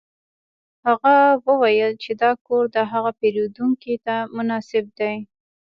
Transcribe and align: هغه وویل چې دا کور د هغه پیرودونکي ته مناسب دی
هغه 0.85 1.15
وویل 1.47 1.91
چې 2.03 2.11
دا 2.23 2.31
کور 2.45 2.63
د 2.75 2.77
هغه 2.91 3.11
پیرودونکي 3.19 3.95
ته 4.05 4.15
مناسب 4.35 4.85
دی 4.99 5.15